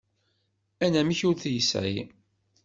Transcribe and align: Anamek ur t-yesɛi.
Anamek 0.85 1.19
ur 1.29 1.35
t-yesɛi. 1.41 1.99